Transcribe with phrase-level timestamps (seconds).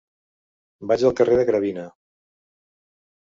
[0.91, 1.83] Vaig al carrer de Gravina.